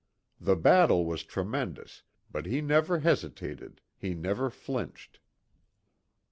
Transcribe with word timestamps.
The 0.39 0.55
battle 0.55 1.05
was 1.05 1.21
tremendous, 1.23 2.01
but 2.31 2.47
he 2.47 2.59
never 2.59 3.01
hesitated, 3.01 3.81
he 3.99 4.15
never 4.15 4.49
flinched. 4.49 5.19